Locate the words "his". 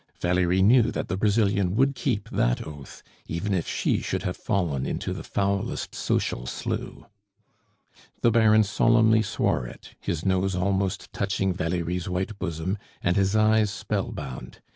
9.99-10.25, 13.15-13.35